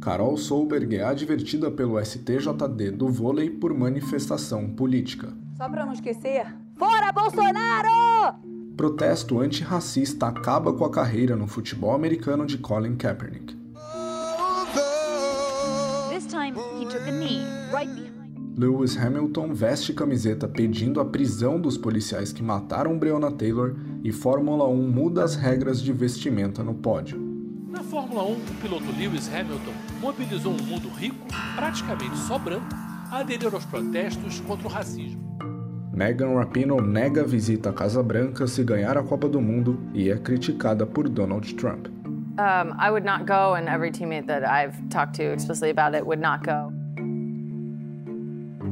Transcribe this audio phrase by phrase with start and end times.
[0.00, 5.28] Carol Solberg é advertida pelo STJD do vôlei por manifestação política.
[5.58, 8.38] Só para não esquecer, fora Bolsonaro!
[8.74, 13.54] Protesto antirracista acaba com a carreira no futebol americano de Colin Kaepernick.
[16.08, 18.10] This time he took a knee right behind
[18.56, 24.66] Lewis Hamilton veste camiseta pedindo a prisão dos policiais que mataram Breonna Taylor e Fórmula
[24.66, 27.29] 1 muda as regras de vestimenta no pódio.
[27.70, 31.24] Na Fórmula 1, o piloto Lewis Hamilton mobilizou um mundo rico,
[31.54, 32.66] praticamente só branco,
[33.12, 35.20] a aderir aos protestos contra o racismo.
[35.92, 40.10] Megan Rapinoe nega a visita à Casa Branca se ganhar a Copa do Mundo e
[40.10, 41.86] é criticada por Donald Trump.
[41.86, 46.04] Um, I would not go, and every teammate that I've talked to explicitly about it
[46.04, 46.72] would not go.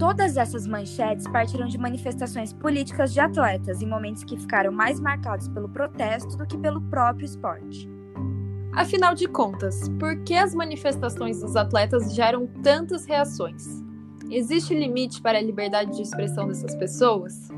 [0.00, 5.46] Todas essas manchetes partiram de manifestações políticas de atletas em momentos que ficaram mais marcados
[5.48, 7.97] pelo protesto do que pelo próprio esporte.
[8.78, 13.82] Afinal de contas, por que as manifestações dos atletas geram tantas reações?
[14.30, 17.48] Existe limite para a liberdade de expressão dessas pessoas?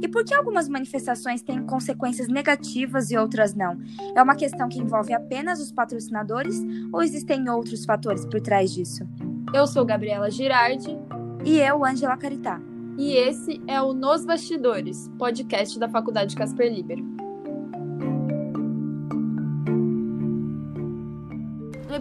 [0.00, 3.78] E por que algumas manifestações têm consequências negativas e outras não?
[4.14, 6.58] É uma questão que envolve apenas os patrocinadores
[6.90, 9.06] ou existem outros fatores por trás disso?
[9.52, 10.96] Eu sou Gabriela Girardi.
[11.44, 12.58] E eu, Ângela Caritá.
[12.96, 17.15] E esse é o Nos Bastidores, podcast da Faculdade Casper Libero.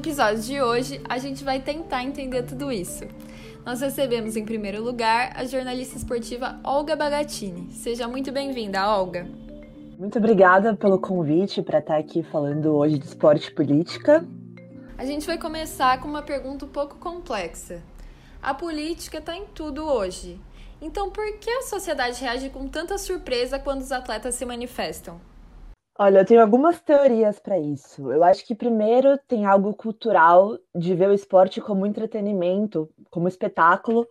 [0.06, 3.06] Episódio de hoje, a gente vai tentar entender tudo isso.
[3.66, 7.72] Nós recebemos em primeiro lugar a jornalista esportiva Olga Bagatini.
[7.72, 9.28] Seja muito bem-vinda, Olga.
[9.98, 14.24] Muito obrigada pelo convite para estar aqui falando hoje de esporte e política.
[14.96, 17.82] A gente vai começar com uma pergunta um pouco complexa.
[18.44, 20.40] A política está em tudo hoje.
[20.80, 25.20] Então, por que a sociedade reage com tanta surpresa quando os atletas se manifestam?
[25.98, 28.12] Olha, eu tenho algumas teorias para isso.
[28.12, 34.06] Eu acho que primeiro tem algo cultural de ver o esporte como entretenimento, como espetáculo,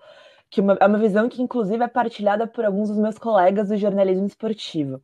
[0.51, 3.77] que uma, é uma visão que inclusive é partilhada por alguns dos meus colegas do
[3.77, 5.03] jornalismo esportivo.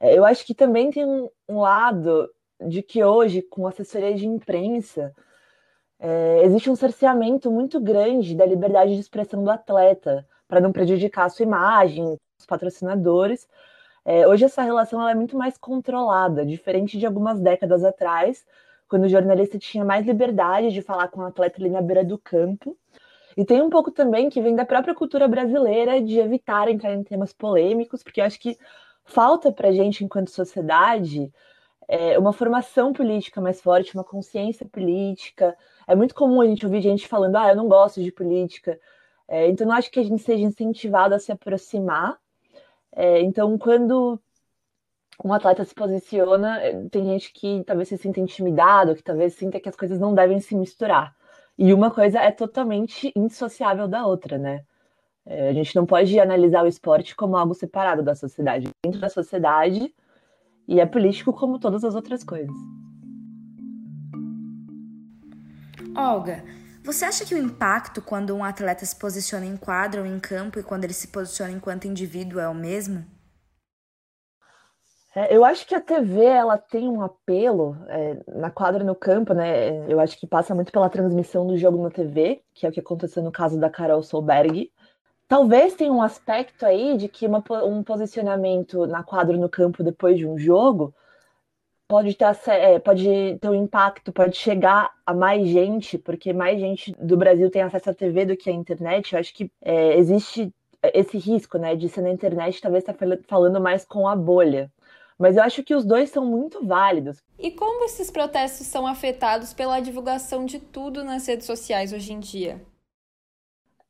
[0.00, 2.30] É, eu acho que também tem um, um lado
[2.66, 5.14] de que hoje, com assessoria de imprensa,
[6.00, 11.26] é, existe um cerceamento muito grande da liberdade de expressão do atleta, para não prejudicar
[11.26, 13.48] a sua imagem, os patrocinadores.
[14.10, 18.42] É, hoje essa relação é muito mais controlada, diferente de algumas décadas atrás,
[18.88, 22.16] quando o jornalista tinha mais liberdade de falar com o atleta ali na beira do
[22.16, 22.74] campo.
[23.36, 27.02] E tem um pouco também que vem da própria cultura brasileira de evitar entrar em
[27.04, 28.56] temas polêmicos, porque eu acho que
[29.04, 31.30] falta para a gente, enquanto sociedade,
[31.86, 35.54] é, uma formação política mais forte, uma consciência política.
[35.86, 38.80] É muito comum a gente ouvir gente falando, ah, eu não gosto de política.
[39.28, 42.18] É, então, não acho que a gente seja incentivado a se aproximar
[42.92, 44.20] é, então, quando
[45.24, 49.60] um atleta se posiciona, é, tem gente que talvez se sinta intimidado, que talvez sinta
[49.60, 51.14] que as coisas não devem se misturar.
[51.56, 54.64] E uma coisa é totalmente indissociável da outra, né?
[55.26, 58.68] É, a gente não pode analisar o esporte como algo separado da sociedade.
[58.84, 59.92] Dentro da sociedade,
[60.66, 62.54] e é político como todas as outras coisas.
[65.96, 66.44] Olga,
[66.92, 70.58] você acha que o impacto quando um atleta se posiciona em quadro ou em campo
[70.58, 73.04] e quando ele se posiciona enquanto indivíduo é o mesmo?
[75.14, 78.94] É, eu acho que a TV ela tem um apelo é, na quadra e no
[78.94, 79.84] campo, né?
[79.86, 82.80] Eu acho que passa muito pela transmissão do jogo na TV, que é o que
[82.80, 84.72] aconteceu no caso da Carol Solberg.
[85.28, 90.16] Talvez tenha um aspecto aí de que uma, um posicionamento na quadra no campo depois
[90.16, 90.94] de um jogo
[91.88, 96.92] pode ter, é, pode ter um impacto, pode chegar a mais gente, porque mais gente
[97.00, 99.14] do Brasil tem acesso à TV do que à internet.
[99.14, 100.52] Eu acho que é, existe
[100.94, 104.70] esse risco, né, de ser na internet, talvez estar tá falando mais com a bolha.
[105.18, 107.18] Mas eu acho que os dois são muito válidos.
[107.36, 112.20] E como esses protestos são afetados pela divulgação de tudo nas redes sociais hoje em
[112.20, 112.60] dia?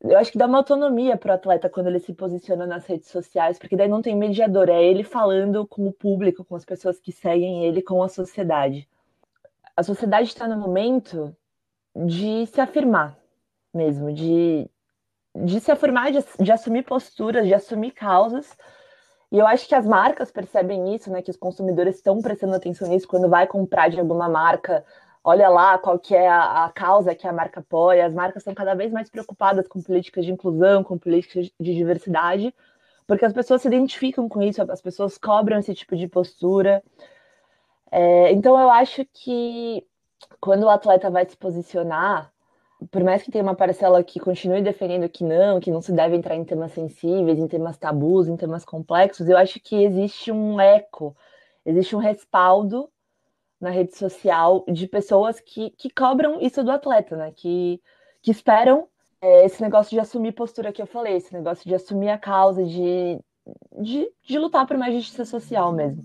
[0.01, 3.09] Eu acho que dá uma autonomia para o atleta quando ele se posiciona nas redes
[3.09, 7.01] sociais, porque daí não tem mediador, é ele falando com o público, com as pessoas
[7.01, 8.89] que seguem ele, com a sociedade.
[9.77, 11.35] A sociedade está no momento
[11.95, 13.19] de se afirmar
[13.75, 14.69] mesmo, de,
[15.35, 18.57] de se afirmar, de, de assumir posturas, de assumir causas.
[19.31, 21.23] E eu acho que as marcas percebem isso, né?
[21.23, 24.85] Que os consumidores estão prestando atenção nisso quando vai comprar de alguma marca
[25.29, 28.07] olha lá qual que é a, a, causa que a marca apoia.
[28.07, 32.55] As marcas estão cada vez mais preocupadas com políticas de inclusão, com políticas de diversidade,
[33.07, 36.83] porque as pessoas se identificam com isso, as pessoas cobram esse tipo de postura.
[37.91, 39.87] É, então eu acho que
[40.41, 42.33] quando o atleta vai se posicionar,
[42.91, 46.17] por mais que tenha uma parcela que continue defendendo que não, que não se deve
[46.17, 50.59] entrar em temas sensíveis, em temas tabus, em temas complexos, eu acho que existe um
[50.59, 51.15] eco,
[51.67, 52.89] existe um respaldo
[53.61, 57.33] na rede social de pessoas que, que cobram isso do atleta, né?
[57.35, 57.81] Que,
[58.23, 58.89] que esperam
[59.21, 62.65] é, esse negócio de assumir postura que eu falei, esse negócio de assumir a causa,
[62.65, 63.19] de,
[63.81, 66.05] de, de lutar por mais justiça social mesmo.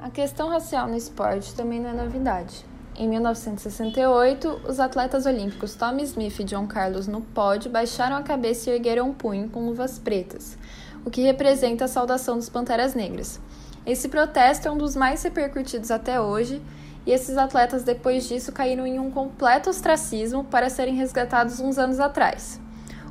[0.00, 2.64] A questão racial no esporte também não é novidade.
[2.96, 8.68] Em 1968, os atletas olímpicos Tommy Smith e John Carlos no pódio baixaram a cabeça
[8.68, 10.58] e ergueram um punho com luvas pretas,
[11.04, 13.40] o que representa a saudação dos Panteras Negras.
[13.86, 16.60] Esse protesto é um dos mais repercutidos até hoje,
[17.06, 21.98] e esses atletas depois disso caíram em um completo ostracismo para serem resgatados uns anos
[21.98, 22.60] atrás.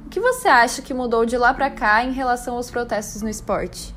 [0.05, 3.29] O que você acha que mudou de lá para cá em relação aos protestos no
[3.29, 3.93] esporte?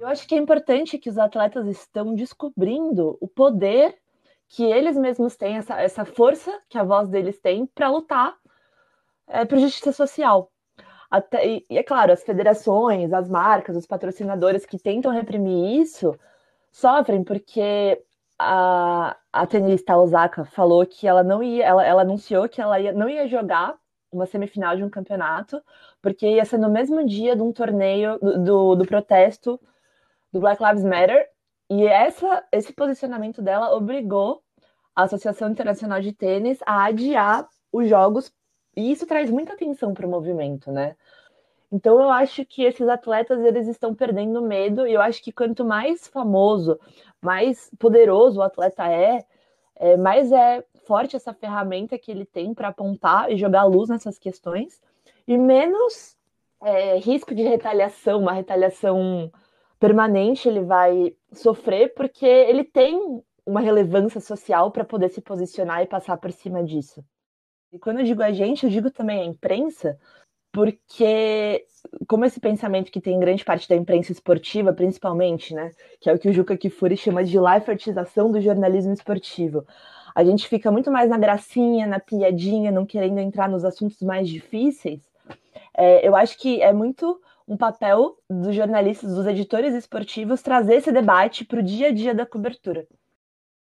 [0.00, 3.94] Eu acho que é importante que os atletas estão descobrindo o poder
[4.48, 8.34] que eles mesmos têm, essa, essa força que a voz deles tem para lutar
[9.28, 10.50] é, por justiça social.
[11.10, 16.16] Até, e, e, é claro, as federações, as marcas, os patrocinadores que tentam reprimir isso
[16.70, 18.00] sofrem porque
[18.38, 22.92] a, a tenista Osaka falou que ela não ia, ela, ela anunciou que ela ia,
[22.92, 23.76] não ia jogar
[24.12, 25.62] uma semifinal de um campeonato,
[26.02, 29.60] porque ia ser no mesmo dia de um torneio do, do, do protesto
[30.32, 31.28] do Black Lives Matter,
[31.68, 34.42] e essa, esse posicionamento dela obrigou
[34.94, 38.32] a Associação Internacional de Tênis a adiar os jogos
[38.76, 40.96] e isso traz muita atenção para o movimento, né?
[41.72, 45.64] Então eu acho que esses atletas eles estão perdendo medo e eu acho que quanto
[45.64, 46.78] mais famoso,
[47.22, 49.24] mais poderoso o atleta é,
[49.76, 54.18] é mais é forte essa ferramenta que ele tem para apontar e jogar luz nessas
[54.18, 54.80] questões
[55.28, 56.16] e menos
[56.62, 59.30] é, risco de retaliação, uma retaliação
[59.78, 65.86] permanente ele vai sofrer porque ele tem uma relevância social para poder se posicionar e
[65.86, 67.04] passar por cima disso.
[67.72, 69.98] E quando eu digo a gente, eu digo também a imprensa,
[70.52, 71.64] porque
[72.06, 75.70] como esse pensamento que tem grande parte da imprensa esportiva, principalmente, né,
[76.00, 79.64] que é o que o Juca Kifuri chama de lifertização do jornalismo esportivo.
[80.14, 84.28] A gente fica muito mais na gracinha, na piadinha, não querendo entrar nos assuntos mais
[84.28, 85.00] difíceis.
[85.72, 90.92] É, eu acho que é muito um papel dos jornalistas, dos editores esportivos, trazer esse
[90.92, 92.86] debate para o dia a dia da cobertura.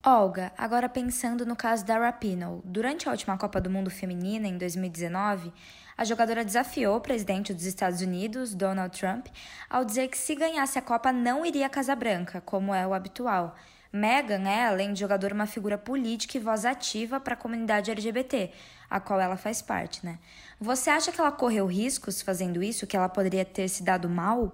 [0.06, 4.58] Olga, agora pensando no caso da Rapinoe, durante a última Copa do Mundo Feminina, em
[4.58, 5.52] 2019,
[5.98, 9.28] a jogadora desafiou o presidente dos Estados Unidos, Donald Trump,
[9.70, 12.94] ao dizer que se ganhasse a Copa não iria à Casa Branca, como é o
[12.94, 13.56] habitual.
[13.92, 18.52] Meghan é, além de jogadora, uma figura política e voz ativa para a comunidade LGBT,
[18.90, 20.20] a qual ela faz parte, né?
[20.60, 24.54] Você acha que ela correu riscos fazendo isso, que ela poderia ter se dado mal?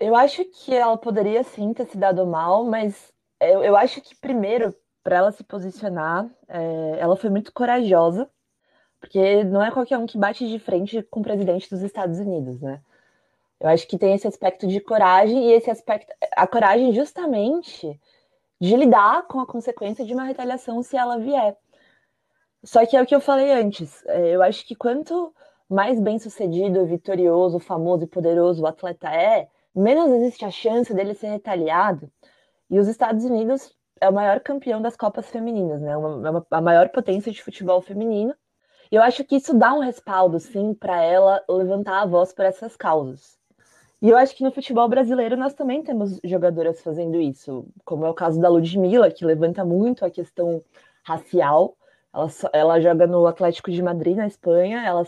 [0.00, 4.14] Eu acho que ela poderia sim ter se dado mal, mas eu, eu acho que
[4.14, 8.28] primeiro, para ela se posicionar, é, ela foi muito corajosa,
[9.00, 12.60] porque não é qualquer um que bate de frente com o presidente dos Estados Unidos,
[12.60, 12.80] né?
[13.60, 17.98] Eu acho que tem esse aspecto de coragem e esse aspecto, a coragem justamente
[18.60, 21.56] de lidar com a consequência de uma retaliação se ela vier.
[22.62, 24.04] Só que é o que eu falei antes.
[24.06, 25.34] É, eu acho que quanto
[25.68, 31.14] mais bem sucedido, vitorioso, famoso e poderoso o atleta é, menos existe a chance dele
[31.14, 32.10] ser retaliado.
[32.70, 35.96] E os Estados Unidos é o maior campeão das Copas Femininas, né?
[35.96, 38.34] Uma, uma, a maior potência de futebol feminino.
[38.90, 42.44] E eu acho que isso dá um respaldo, sim, para ela levantar a voz por
[42.44, 43.36] essas causas.
[44.00, 48.10] E eu acho que no futebol brasileiro nós também temos jogadoras fazendo isso, como é
[48.10, 50.62] o caso da Ludmilla, que levanta muito a questão
[51.02, 51.76] racial.
[52.12, 55.02] Ela, ela joga no Atlético de Madrid, na Espanha, ela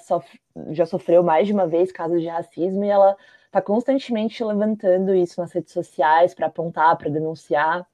[0.70, 3.16] já sofreu mais de uma vez casos de racismo e ela
[3.48, 7.86] está constantemente levantando isso nas redes sociais para apontar, para denunciar.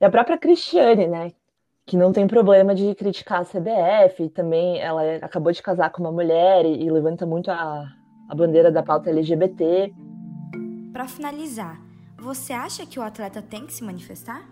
[0.00, 1.32] E a própria Cristiane, né,
[1.84, 6.12] que não tem problema de criticar a CBF, também ela acabou de casar com uma
[6.12, 7.86] mulher e, e levanta muito a,
[8.28, 9.92] a bandeira da pauta LGBT.
[10.92, 11.80] Para finalizar,
[12.16, 14.48] você acha que o atleta tem que se manifestar?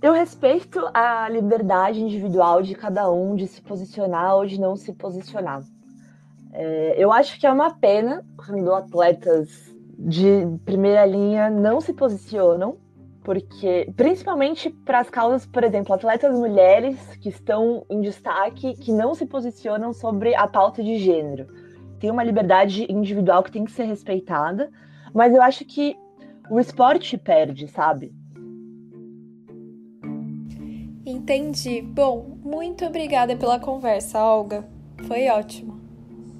[0.00, 4.92] Eu respeito a liberdade individual de cada um de se posicionar ou de não se
[4.94, 5.62] posicionar.
[6.52, 9.48] É, eu acho que é uma pena quando atletas
[9.98, 12.76] de primeira linha não se posicionam,
[13.22, 19.14] porque principalmente para as causas, por exemplo, atletas mulheres que estão em destaque, que não
[19.14, 21.46] se posicionam sobre a pauta de gênero.
[21.98, 24.70] Tem uma liberdade individual que tem que ser respeitada,
[25.12, 25.96] mas eu acho que
[26.48, 28.12] o esporte perde, sabe?
[31.04, 31.82] Entendi.
[31.82, 34.64] Bom, muito obrigada pela conversa, Olga.
[35.06, 35.77] Foi ótimo.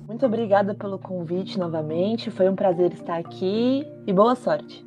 [0.09, 2.31] Muito obrigada pelo convite novamente.
[2.31, 4.83] Foi um prazer estar aqui e boa sorte.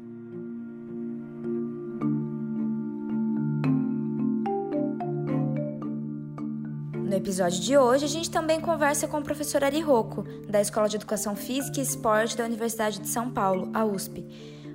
[6.95, 10.89] No episódio de hoje, a gente também conversa com o professor Ari Rocco, da Escola
[10.89, 14.25] de Educação Física e Esporte da Universidade de São Paulo, a USP.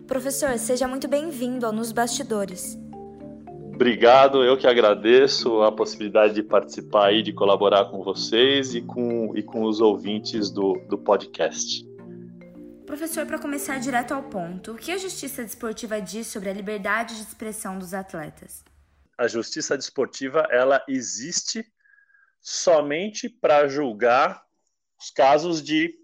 [0.07, 2.79] Professor, seja muito bem-vindo ao Nos Bastidores.
[3.77, 9.37] Obrigado, eu que agradeço a possibilidade de participar e de colaborar com vocês e com,
[9.37, 11.85] e com os ouvintes do, do podcast.
[12.87, 17.17] Professor, para começar direto ao ponto, o que a justiça desportiva diz sobre a liberdade
[17.17, 18.65] de expressão dos atletas?
[19.19, 21.63] A justiça desportiva ela existe
[22.41, 24.43] somente para julgar
[24.99, 25.95] os casos de,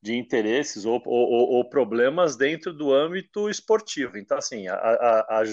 [0.00, 4.16] de interesses ou, ou, ou, problemas dentro do âmbito esportivo.
[4.16, 5.44] Então, assim, a, a, a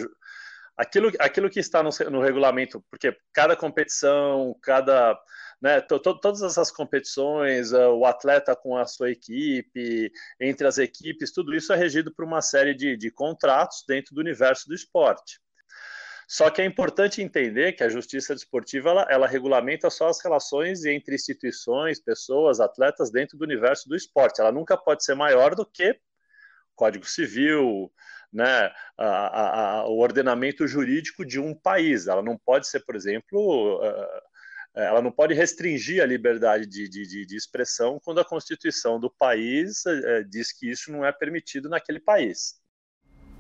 [0.79, 5.19] aquilo, aquilo que está no, no regulamento, porque cada competição, cada
[5.61, 10.09] né, to, to, todas essas competições, uh, o atleta com a sua equipe,
[10.39, 14.21] entre as equipes, tudo isso é regido por uma série de, de contratos dentro do
[14.21, 15.39] universo do esporte.
[16.25, 20.85] Só que é importante entender que a justiça desportiva ela, ela, regulamenta só as relações
[20.85, 24.39] entre instituições, pessoas, atletas dentro do universo do esporte.
[24.39, 25.99] Ela nunca pode ser maior do que
[26.75, 27.91] Código Civil,
[28.31, 32.07] né, a, a, o ordenamento jurídico de um país.
[32.07, 33.81] Ela não pode ser, por exemplo,
[34.75, 39.83] ela não pode restringir a liberdade de, de, de expressão quando a Constituição do país
[40.29, 42.59] diz que isso não é permitido naquele país.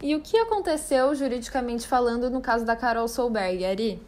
[0.01, 4.01] E o que aconteceu juridicamente falando no caso da Carol Solberg, Ari?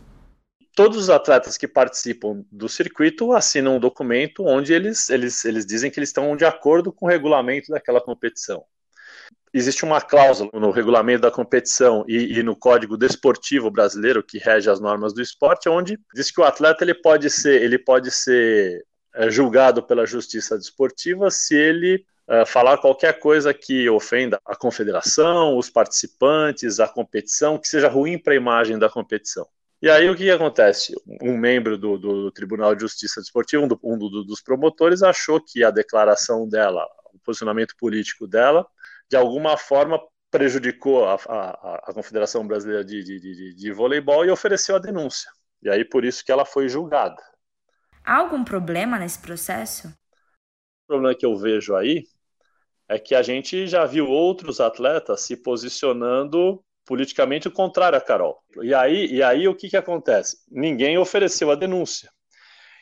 [0.73, 5.91] Todos os atletas que participam do circuito assinam um documento onde eles, eles, eles dizem
[5.91, 8.63] que eles estão de acordo com o regulamento daquela competição
[9.53, 14.69] existe uma cláusula no regulamento da competição e, e, no Código Desportivo Brasileiro que rege
[14.69, 18.85] as normas do esporte, onde diz que o atleta ele pode ser, ele pode ser
[19.15, 25.57] é, julgado pela Justiça Desportiva se ele é, falar qualquer coisa que ofenda a confederação,
[25.57, 29.45] os participantes, a competição, que seja ruim para a imagem da competição.
[29.81, 30.93] E aí o que, acontece?
[31.21, 35.63] Um membro do, do, Tribunal de Justiça Desportiva, um, do, um dos promotores, achou que
[35.63, 38.65] a declaração dela, o posicionamento político dela,
[39.11, 40.01] de alguma forma
[40.31, 45.29] prejudicou a, a, a Confederação Brasileira de, de, de, de, Voleibol e ofereceu a denúncia.
[45.61, 47.21] E aí por isso que ela foi julgada.
[48.05, 49.89] Há algum problema nesse processo?
[49.89, 52.05] O problema que eu vejo aí
[52.87, 58.41] é que a gente já viu outros atletas se posicionando politicamente contrário a Carol.
[58.61, 60.37] E aí, e aí o que, que acontece?
[60.49, 62.09] Ninguém ofereceu a denúncia.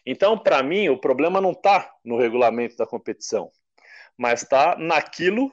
[0.06, 3.50] Então, para mim, o problema não está no regulamento da competição,
[4.16, 5.52] mas está naquilo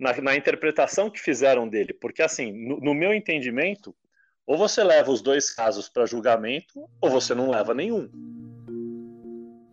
[0.00, 1.92] na, na interpretação que fizeram dele.
[1.92, 3.94] Porque, assim, no, no meu entendimento,
[4.46, 8.10] ou você leva os dois casos para julgamento, ou você não leva nenhum.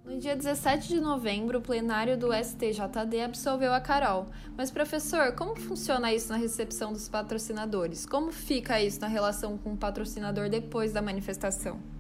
[0.06, 4.28] No dia 17 de novembro, o plenário do STJD absolveu a Carol.
[4.58, 8.06] Mas, professor, como funciona isso na recepção dos patrocinadores?
[8.06, 11.97] Como fica isso na relação com o patrocinador depois da manifestação?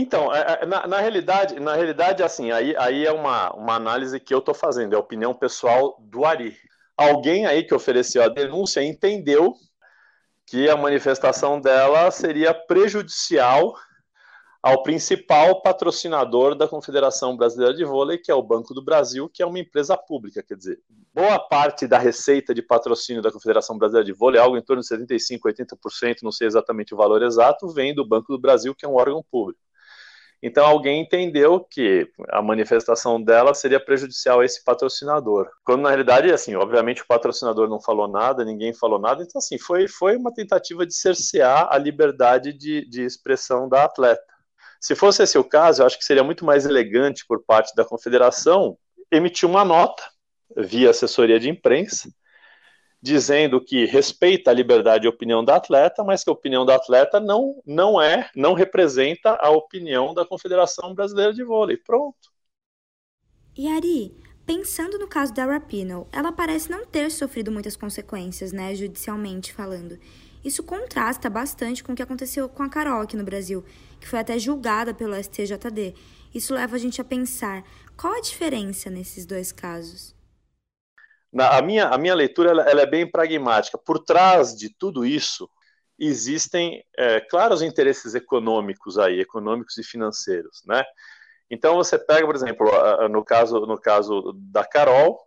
[0.00, 4.20] Então, é, é, na, na, realidade, na realidade, assim, aí, aí é uma, uma análise
[4.20, 6.56] que eu estou fazendo, é a opinião pessoal do Ari.
[6.96, 9.56] Alguém aí que ofereceu a denúncia entendeu
[10.46, 13.74] que a manifestação dela seria prejudicial
[14.62, 19.42] ao principal patrocinador da Confederação Brasileira de Vôlei, que é o Banco do Brasil, que
[19.42, 20.44] é uma empresa pública.
[20.44, 20.80] Quer dizer,
[21.12, 24.88] boa parte da receita de patrocínio da Confederação Brasileira de Vôlei, algo em torno de
[24.88, 28.88] 75%, 80%, não sei exatamente o valor exato, vem do Banco do Brasil, que é
[28.88, 29.67] um órgão público.
[30.42, 35.48] Então alguém entendeu que a manifestação dela seria prejudicial a esse patrocinador.
[35.64, 39.58] Quando na realidade, assim, obviamente o patrocinador não falou nada, ninguém falou nada, então assim,
[39.58, 44.22] foi, foi uma tentativa de cercear a liberdade de, de expressão da atleta.
[44.80, 47.84] Se fosse esse o caso, eu acho que seria muito mais elegante por parte da
[47.84, 48.78] confederação
[49.10, 50.02] emitir uma nota
[50.56, 52.08] via assessoria de imprensa
[53.00, 57.20] dizendo que respeita a liberdade de opinião da atleta, mas que a opinião da atleta
[57.20, 61.76] não, não é, não representa a opinião da Confederação Brasileira de Vôlei.
[61.76, 62.30] Pronto.
[63.56, 68.74] E Ari, pensando no caso da Rapinoe, ela parece não ter sofrido muitas consequências, né,
[68.74, 69.98] judicialmente falando.
[70.44, 73.64] Isso contrasta bastante com o que aconteceu com a Carol aqui no Brasil,
[74.00, 75.94] que foi até julgada pelo STJD.
[76.34, 77.64] Isso leva a gente a pensar
[77.96, 80.17] qual a diferença nesses dois casos.
[81.32, 83.78] Na, a, minha, a minha leitura ela, ela é bem pragmática.
[83.78, 85.48] Por trás de tudo isso
[85.98, 90.84] existem é, claros interesses econômicos aí, econômicos e financeiros, né?
[91.50, 92.70] Então você pega, por exemplo,
[93.10, 95.18] no caso no caso da Carol,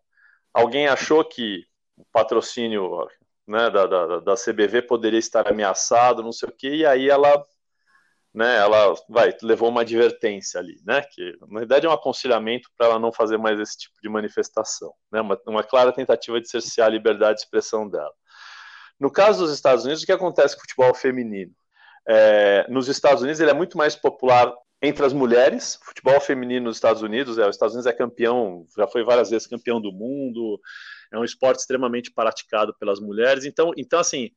[0.53, 1.65] alguém achou que
[1.98, 3.08] o patrocínio
[3.48, 7.43] né, da, da, da CBV poderia estar ameaçado, não sei o quê, e aí ela
[8.33, 12.88] né, ela vai levou uma advertência ali, né, que na verdade é um aconselhamento para
[12.88, 16.88] ela não fazer mais esse tipo de manifestação, né, uma, uma clara tentativa de cercear
[16.88, 18.13] a liberdade de expressão dela.
[19.00, 21.51] No caso dos Estados Unidos, o que acontece com o futebol feminino?
[22.07, 26.77] É, nos Estados Unidos ele é muito mais popular entre as mulheres, futebol feminino nos
[26.77, 30.59] Estados Unidos, é, os Estados Unidos é campeão, já foi várias vezes campeão do mundo,
[31.11, 33.45] é um esporte extremamente praticado pelas mulheres.
[33.45, 34.31] Então, então assim,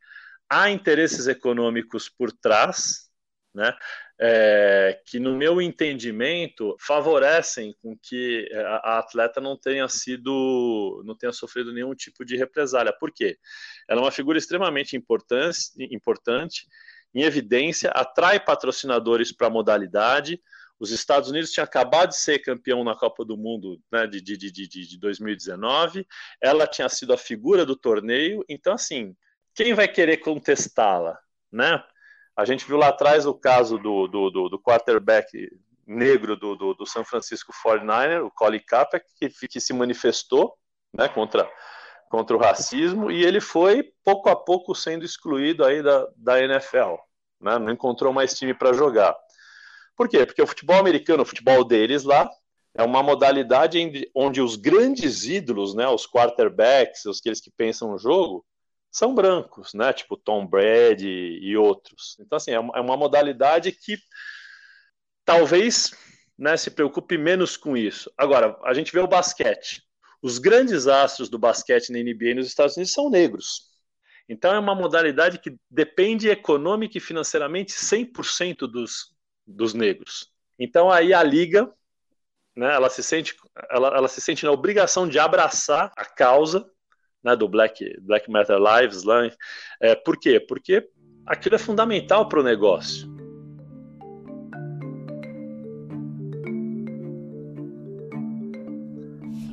[0.51, 3.04] há interesses econômicos por trás,
[3.55, 3.75] né?
[4.19, 11.17] É, que no meu entendimento favorecem com que a, a, atleta não tenha sido, não
[11.17, 12.93] tenha sofrido nenhum tipo de represália.
[12.93, 13.39] Por quê?
[13.89, 16.67] Ela é uma figura extremamente importante, importante
[17.15, 20.41] em evidência, atrai patrocinadores para a modalidade.
[20.81, 24.37] Os Estados Unidos tinha acabado de ser campeão na Copa do Mundo né, de, de,
[24.37, 26.05] de, de 2019,
[26.41, 29.17] ela tinha sido a figura do torneio, então, assim,
[29.55, 31.17] quem vai querer contestá-la?
[31.53, 31.81] Né?
[32.37, 35.51] A gente viu lá atrás o caso do, do, do, do quarterback
[35.87, 40.55] negro do, do, do, San Francisco 49er, o Colin Kaepernick, que, que se manifestou
[40.93, 41.49] né, contra,
[42.09, 46.97] contra o racismo e ele foi pouco a pouco sendo excluído aí da, da NFL.
[47.41, 47.59] Né?
[47.59, 49.15] Não encontrou mais time para jogar.
[49.97, 50.27] Por quê?
[50.27, 52.29] Porque o futebol americano, o futebol deles lá,
[52.75, 53.79] é uma modalidade
[54.15, 58.45] onde os grandes ídolos, né, os quarterbacks, os aqueles que pensam no jogo,
[58.95, 59.93] são brancos, né?
[59.93, 62.17] Tipo Tom Brady e outros.
[62.21, 63.99] Então, assim, é uma, é uma modalidade que
[65.25, 65.93] talvez
[66.39, 68.09] né, se preocupe menos com isso.
[68.17, 69.83] Agora, a gente vê o basquete.
[70.23, 73.63] Os grandes astros do basquete na NBA nos Estados Unidos são negros.
[74.29, 79.13] Então, é uma modalidade que depende econômica e financeiramente 100% dos,
[79.45, 80.31] dos negros.
[80.57, 81.69] Então, aí a liga,
[82.55, 83.35] né, ela se sente,
[83.69, 86.65] ela, ela se sente na obrigação de abraçar a causa
[87.25, 89.29] né, do Black, Black Matter Lives lá.
[89.81, 90.39] É, por quê?
[90.39, 90.87] Porque
[91.27, 93.13] aquilo é fundamental para o negócio.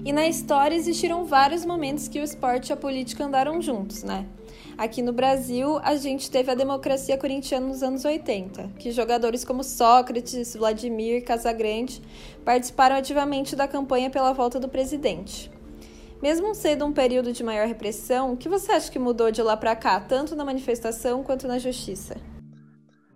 [0.03, 4.27] E na história existiram vários momentos que o esporte e a política andaram juntos, né?
[4.77, 9.63] Aqui no Brasil, a gente teve a democracia corintiana nos anos 80, que jogadores como
[9.63, 12.01] Sócrates, Vladimir, Casagrande
[12.43, 15.51] participaram ativamente da campanha pela volta do presidente.
[16.21, 19.57] Mesmo sendo um período de maior repressão, o que você acha que mudou de lá
[19.57, 22.15] para cá, tanto na manifestação quanto na justiça?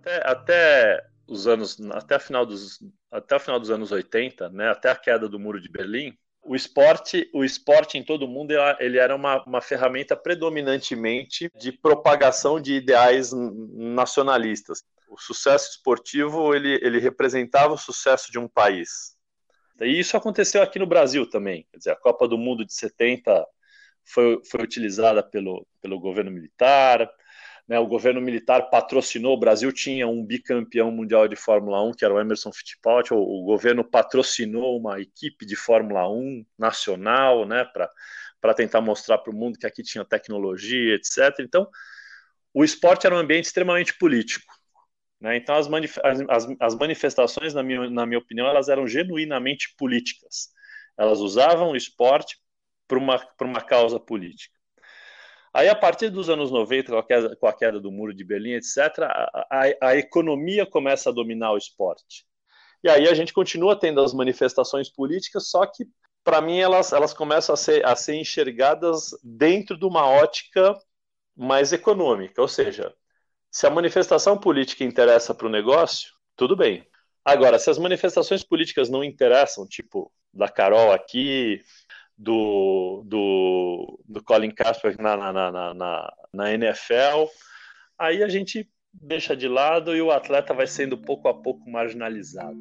[0.00, 4.90] Até, até os anos, até, final dos, até o final dos anos 80, né, até
[4.90, 8.98] a queda do Muro de Berlim, o esporte, o esporte em todo o mundo ele
[8.98, 14.84] era uma, uma ferramenta predominantemente de propagação de ideais nacionalistas.
[15.08, 19.15] O sucesso esportivo ele, ele representava o sucesso de um país.
[19.80, 21.66] E isso aconteceu aqui no Brasil também.
[21.70, 23.46] Quer dizer, a Copa do Mundo de 70
[24.04, 27.10] foi, foi utilizada pelo, pelo governo militar.
[27.68, 32.04] Né, o governo militar patrocinou, o Brasil tinha um bicampeão mundial de Fórmula 1, que
[32.04, 37.64] era o Emerson Fittipaldi, o, o governo patrocinou uma equipe de Fórmula 1 nacional, né,
[38.40, 41.40] para tentar mostrar para o mundo que aqui tinha tecnologia, etc.
[41.40, 41.68] Então,
[42.54, 44.46] o esporte era um ambiente extremamente político.
[45.20, 45.36] Né?
[45.36, 50.50] Então, as, manif as, as, manifestações, na minha, na minha opinião, elas eram genuinamente políticas.
[50.96, 52.38] Elas usavam o esporte
[52.86, 54.54] para uma, uma causa política.
[55.52, 58.22] Aí, a partir dos anos 90, com a queda, com a queda do Muro de
[58.22, 62.26] Berlim, etc., a, a, a economia começa a dominar o esporte.
[62.84, 65.86] E aí a gente continua tendo as manifestações políticas, só que,
[66.22, 70.78] para mim, elas, elas começam a ser, a ser enxergadas dentro de uma ótica
[71.34, 72.94] mais econômica, ou seja,
[73.56, 76.86] se a manifestação política interessa para o negócio, tudo bem.
[77.24, 81.62] Agora, se as manifestações políticas não interessam, tipo da Carol aqui,
[82.18, 87.30] do, do, do Colin Kaepernick na, na, na, na, na NFL,
[87.98, 92.58] aí a gente deixa de lado e o atleta vai sendo pouco a pouco marginalizado.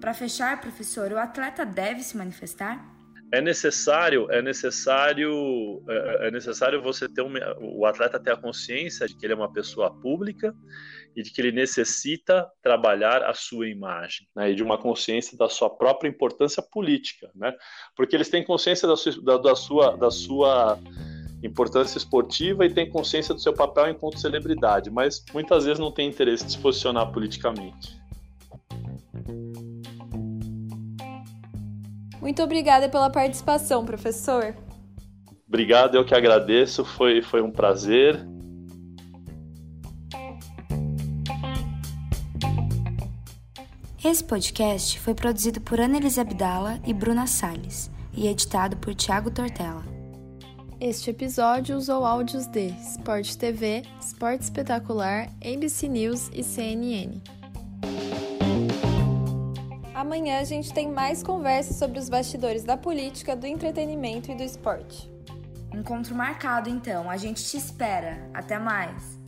[0.00, 2.92] Para fechar, professor, o atleta deve se manifestar?
[3.34, 9.06] É necessário é necessário é, é necessário você ter um, o atleta ter a consciência
[9.06, 10.54] de que ele é uma pessoa pública
[11.16, 15.48] e de que ele necessita trabalhar a sua imagem né, e de uma consciência da
[15.48, 17.52] sua própria importância política né
[17.96, 20.78] porque eles têm consciência da sua, da, da sua da sua
[21.42, 26.08] importância esportiva e têm consciência do seu papel enquanto celebridade mas muitas vezes não tem
[26.08, 28.04] interesse de se posicionar politicamente
[32.24, 34.56] Muito obrigada pela participação, professor.
[35.46, 38.18] Obrigado, eu que agradeço, foi, foi um prazer.
[44.02, 49.30] Esse podcast foi produzido por Ana Elisa Abdala e Bruna Salles e editado por Tiago
[49.30, 49.84] Tortella.
[50.80, 57.20] Este episódio usou áudios de Sport TV, Sport Espetacular, ABC News e CNN.
[60.04, 64.42] Amanhã a gente tem mais conversas sobre os bastidores da política, do entretenimento e do
[64.42, 65.10] esporte.
[65.72, 68.28] Encontro marcado então, a gente te espera.
[68.34, 69.18] Até mais!